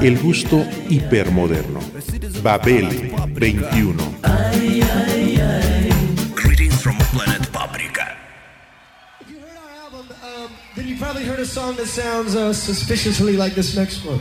[0.00, 1.80] El gusto hipermoderno.
[2.42, 2.88] Babel
[3.34, 3.96] 21.
[6.34, 8.16] Greetings from planet Paprika.
[9.20, 12.52] If you heard our album, um, then you probably heard a song that sounds uh,
[12.52, 14.20] suspiciously like this next one.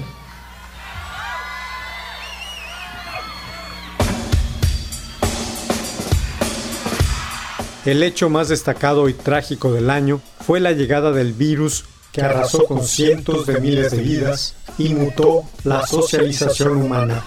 [7.83, 12.66] El hecho más destacado y trágico del año fue la llegada del virus que arrasó
[12.66, 17.23] con cientos de miles de vidas y mutó la socialización humana.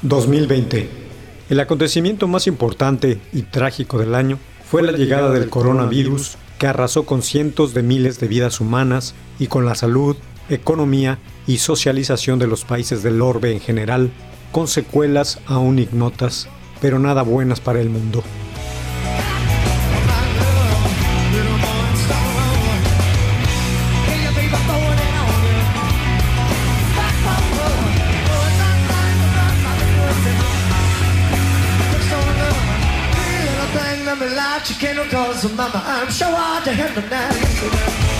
[0.00, 0.88] 2020.
[1.50, 7.04] El acontecimiento más importante y trágico del año fue la llegada del coronavirus que arrasó
[7.04, 10.16] con cientos de miles de vidas humanas y con la salud,
[10.48, 14.10] economía y socialización de los países del orbe en general,
[14.50, 16.48] con secuelas aún ignotas,
[16.80, 18.24] pero nada buenas para el mundo.
[34.64, 38.13] Chicken noodles, mama, I'm sure I to handle now.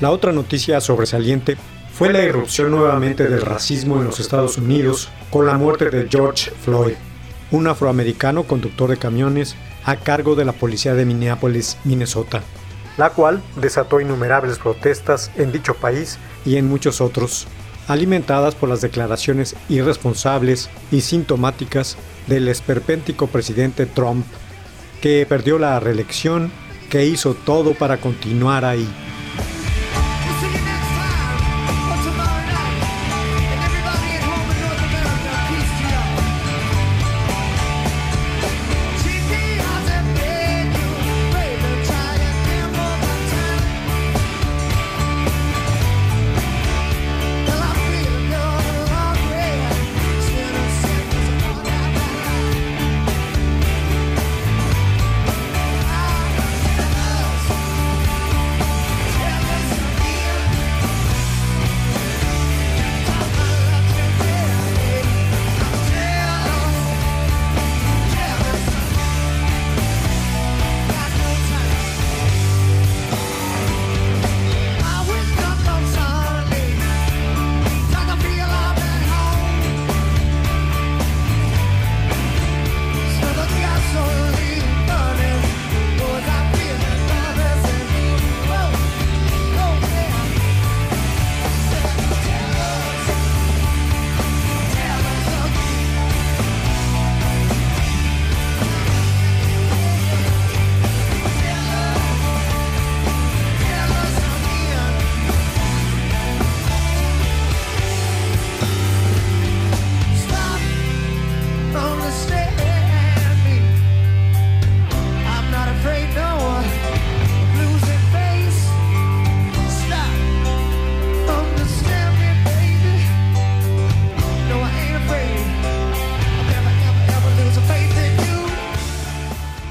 [0.00, 1.56] La otra noticia sobresaliente
[1.92, 6.52] fue la irrupción nuevamente del racismo en los Estados Unidos con la muerte de George
[6.52, 6.94] Floyd,
[7.50, 12.44] un afroamericano conductor de camiones a cargo de la policía de Minneapolis, Minnesota,
[12.96, 17.48] la cual desató innumerables protestas en dicho país y en muchos otros,
[17.88, 21.96] alimentadas por las declaraciones irresponsables y sintomáticas
[22.28, 24.24] del esperpéntico presidente Trump,
[25.00, 26.52] que perdió la reelección,
[26.88, 28.88] que hizo todo para continuar ahí.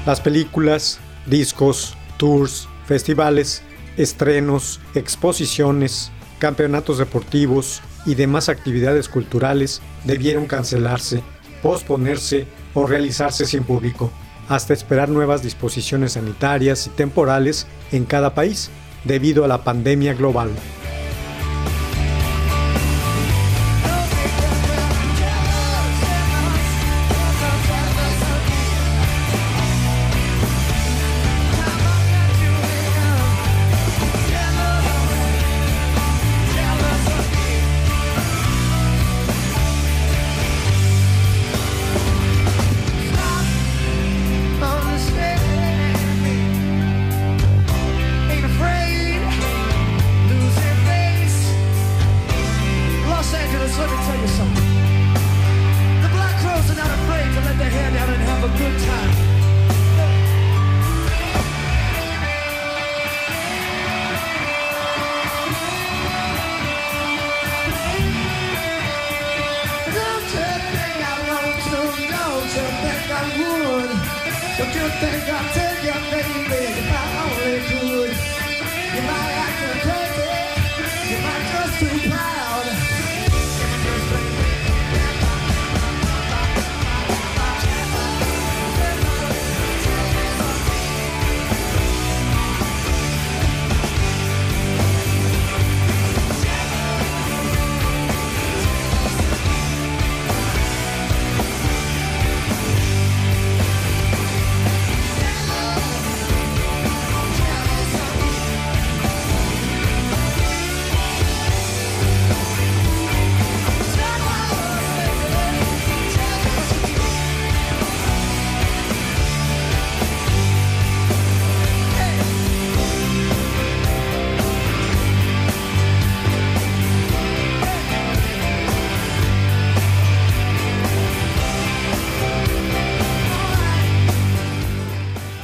[0.08, 3.60] Las películas, discos, tours, festivales,
[3.98, 11.22] estrenos, exposiciones, campeonatos deportivos y demás actividades culturales debieron cancelarse,
[11.62, 14.10] posponerse o realizarse sin público,
[14.48, 18.70] hasta esperar nuevas disposiciones sanitarias y temporales en cada país
[19.04, 20.48] debido a la pandemia global.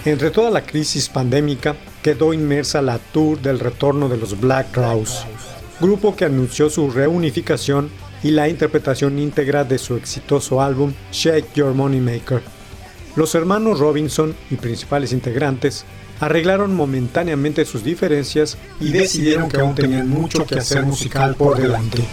[0.04, 5.24] Entre toda la crisis pandémica quedó inmersa la tour del retorno de los Black Crowes,
[5.80, 7.88] grupo que anunció su reunificación
[8.22, 12.42] y la interpretación íntegra de su exitoso álbum Shake Your Money Maker.
[13.16, 15.86] Los hermanos Robinson y principales integrantes
[16.20, 22.04] arreglaron momentáneamente sus diferencias y decidieron que aún tenían mucho que hacer musical por delante.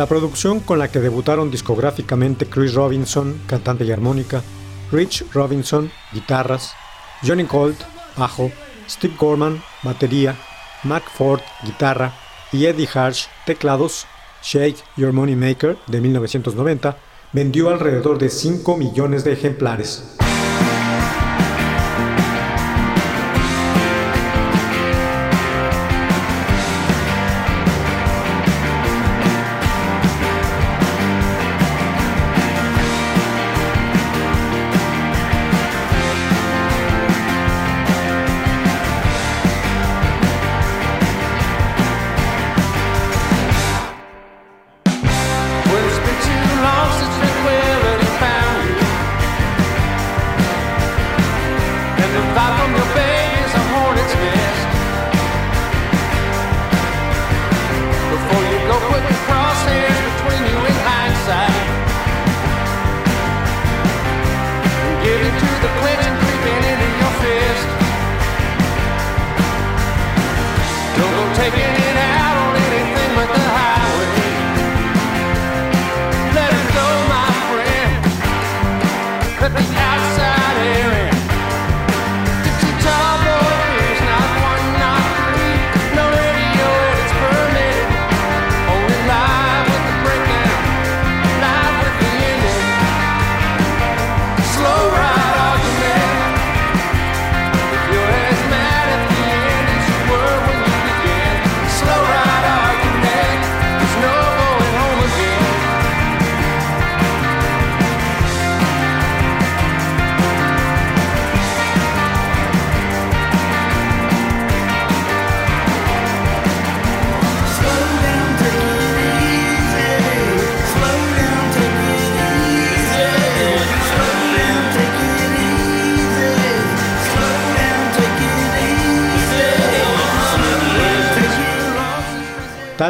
[0.00, 4.42] La producción con la que debutaron discográficamente Chris Robinson, cantante y armónica,
[4.90, 6.72] Rich Robinson, guitarras,
[7.22, 7.78] Johnny Colt,
[8.16, 8.50] bajo,
[8.88, 10.36] Steve Gorman, batería,
[10.84, 12.14] Mac Ford, guitarra
[12.50, 14.06] y Eddie Harsh, teclados,
[14.42, 16.96] Shake Your Money Maker de 1990,
[17.34, 20.16] vendió alrededor de 5 millones de ejemplares.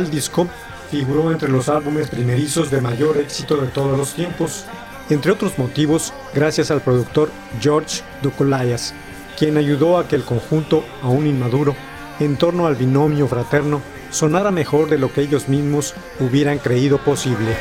[0.01, 0.49] Tal disco
[0.91, 4.65] figuró entre los álbumes primerizos de mayor éxito de todos los tiempos,
[5.11, 7.31] entre otros motivos gracias al productor
[7.61, 8.95] George Ducolayas,
[9.39, 11.77] quien ayudó a que el conjunto, aún inmaduro,
[12.19, 17.55] en torno al binomio fraterno, sonara mejor de lo que ellos mismos hubieran creído posible.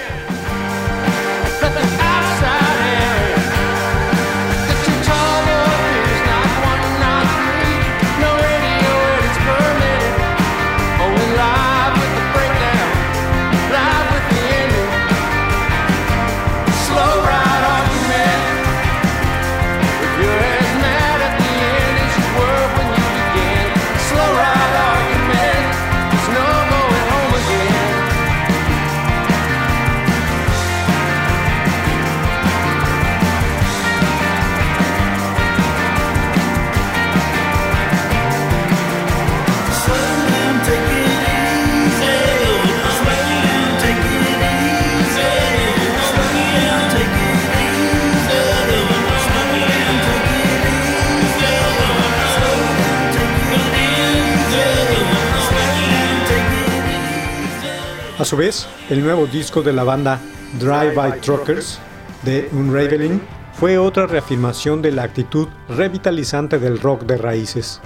[58.30, 60.20] Su vez, el nuevo disco de la banda
[60.60, 61.80] Drive-By Truckers
[62.22, 63.20] de Unraveling
[63.54, 67.82] fue otra reafirmación de la actitud revitalizante del rock de raíces,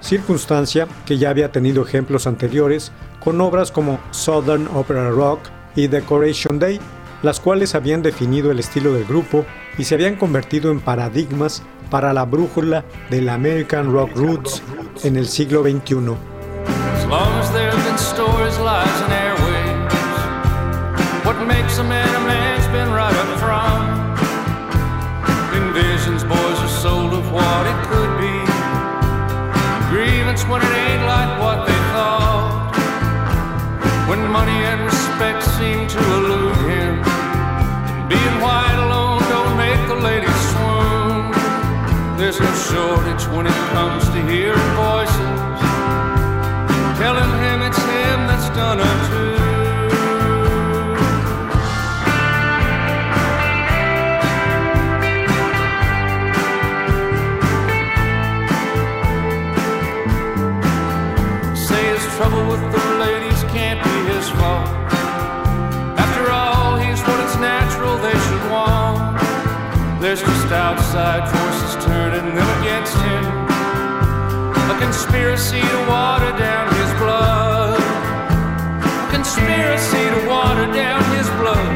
[0.00, 5.40] circunstancia que ya había tenido ejemplos anteriores con obras como Southern Opera Rock
[5.74, 6.78] y Decoration Day,
[7.24, 9.44] las cuales habían definido el estilo del grupo
[9.78, 14.62] y se habían convertido en paradigmas para la brújula del American Rock Roots
[15.02, 16.14] en el siglo XXI.
[43.48, 45.60] It comes to hearing voices.
[46.98, 49.36] Telling him it's him that's done it too.
[61.56, 64.68] Say his trouble with the ladies can't be his fault.
[66.04, 69.20] After all, he's what it's natural they should want.
[70.00, 71.37] There's just outside
[74.78, 77.80] conspiracy to water down his blood.
[79.10, 81.72] Conspiracy to water down his blood.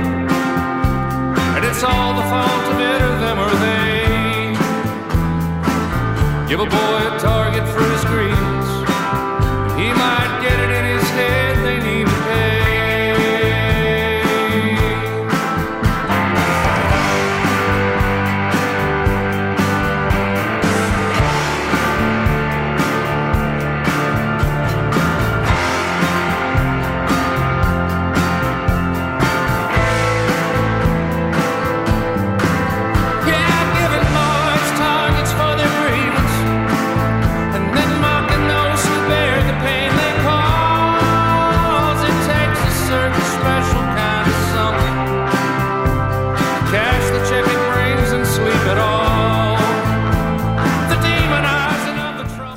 [1.57, 4.55] And it's all the fault of either them or they.
[6.49, 7.42] Give a boy a target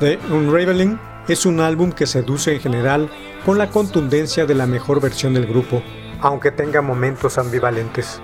[0.06, 3.10] The Unraveling es un álbum que seduce en general
[3.44, 5.82] con la contundencia de la mejor versión del grupo,
[6.20, 8.22] aunque tenga momentos ambivalentes.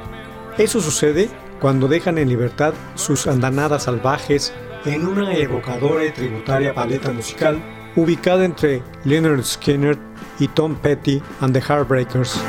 [0.58, 1.28] Eso sucede
[1.60, 7.60] cuando dejan en libertad sus andanadas salvajes en una evocadora y tributaria paleta musical
[7.96, 9.98] ubicada entre Leonard Skinner
[10.38, 12.40] y Tom Petty and the Heartbreakers.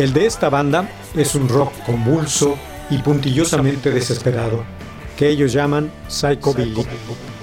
[0.00, 2.56] El de esta banda es un rock convulso
[2.88, 4.64] y puntillosamente desesperado,
[5.14, 6.86] que ellos llaman psychobilly,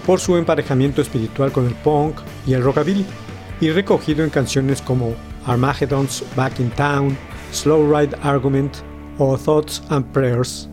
[0.07, 2.15] por su emparejamiento espiritual con el punk
[2.47, 3.05] y el rockabilly,
[3.61, 5.13] y recogido en canciones como
[5.45, 7.15] Armageddon's Back in Town,
[7.51, 8.77] Slow Ride Argument
[9.19, 10.67] o Thoughts and Prayers.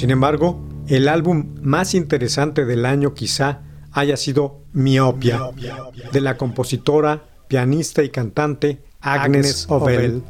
[0.00, 0.58] Sin embargo,
[0.88, 3.60] el álbum más interesante del año quizá
[3.92, 5.50] haya sido Miopia,
[6.10, 10.22] de la compositora, pianista y cantante Agnes Ovel.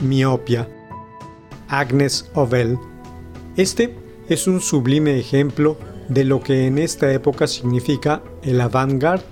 [0.00, 0.68] Miopia.
[1.66, 2.78] Agnes Ovel.
[3.56, 9.24] Este es un sublime ejemplo de lo que en esta época significa el avant-garde,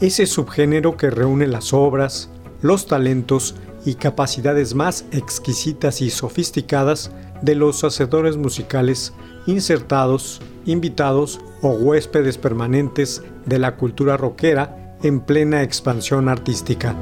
[0.00, 2.30] ese subgénero que reúne las obras,
[2.62, 9.12] los talentos y capacidades más exquisitas y sofisticadas de los hacedores musicales
[9.46, 16.96] insertados, invitados o huéspedes permanentes de la cultura rockera en plena expansión artística.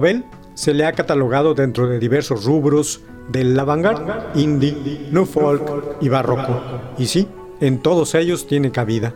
[0.00, 5.98] A Obel se le ha catalogado dentro de diversos rubros del avant-garde, indie, new folk
[6.00, 6.58] y barroco.
[6.96, 7.28] Y sí,
[7.60, 9.14] en todos ellos tiene cabida.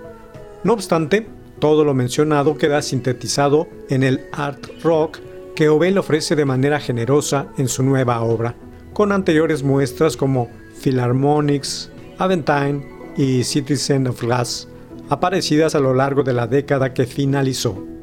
[0.63, 1.27] No obstante,
[1.59, 5.21] todo lo mencionado queda sintetizado en el art rock
[5.57, 8.55] que Obel ofrece de manera generosa en su nueva obra,
[8.93, 10.51] con anteriores muestras como
[10.83, 14.69] Philharmonics, Aventine y Citizen of Glass,
[15.09, 17.94] aparecidas a lo largo de la década que finalizó.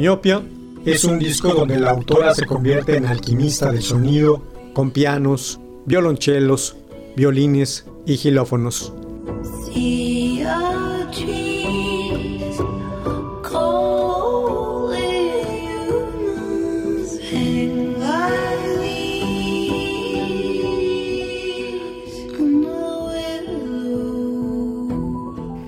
[0.00, 0.42] Miopia
[0.86, 6.74] es un disco donde la autora se convierte en alquimista del sonido con pianos, violonchelos,
[7.16, 8.94] violines y gilófonos.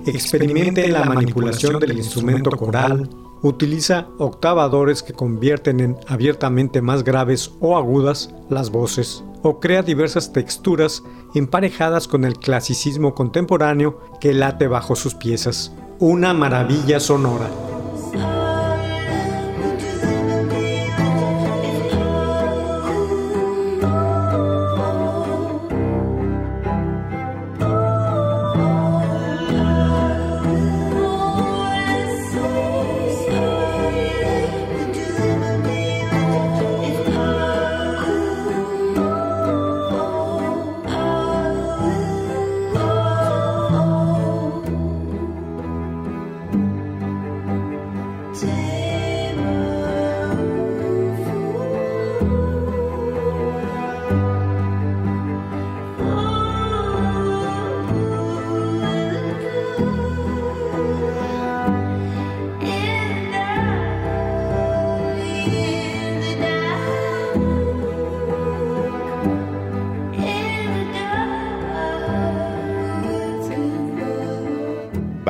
[0.07, 3.11] Experimente la manipulación del instrumento coral,
[3.43, 10.33] utiliza octavadores que convierten en abiertamente más graves o agudas las voces, o crea diversas
[10.33, 11.03] texturas
[11.35, 15.73] emparejadas con el clasicismo contemporáneo que late bajo sus piezas.
[15.99, 17.72] Una maravilla sonora.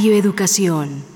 [0.00, 1.09] Radio Educación.